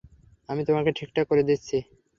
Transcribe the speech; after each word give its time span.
আমি 0.49 0.61
তোমাকে 0.67 0.89
ঠিকঠাক 0.97 1.25
করে 1.29 1.43
দিচ্ছি। 1.43 1.77